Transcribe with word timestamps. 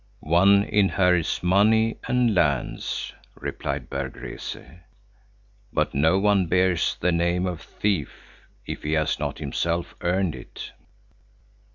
"One 0.33 0.63
inherits 0.63 1.43
money 1.43 1.97
and 2.07 2.33
lands," 2.33 3.13
replied 3.35 3.87
Berg 3.87 4.15
Rese, 4.15 4.79
"but 5.71 5.93
no 5.93 6.17
one 6.17 6.47
bears 6.47 6.97
the 6.99 7.11
name 7.11 7.45
of 7.45 7.61
thief 7.61 8.09
if 8.65 8.81
he 8.81 8.93
has 8.93 9.19
not 9.19 9.37
himself 9.37 9.93
earned 10.01 10.33
it." 10.35 10.71